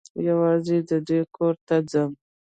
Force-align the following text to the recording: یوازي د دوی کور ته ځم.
یوازي 0.27 0.77
د 0.89 0.91
دوی 1.07 1.21
کور 1.35 1.53
ته 1.67 1.75
ځم. 1.91 2.11